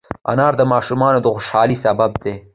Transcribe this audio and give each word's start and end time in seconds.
انار 0.31 0.53
د 0.57 0.61
ماشومانو 0.73 1.19
د 1.21 1.25
خوشحالۍ 1.35 1.75
سبب 1.85 2.11
دی. 2.23 2.35